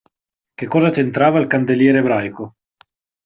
[0.59, 2.55] Che cosa c'entrava il candeliere ebraico?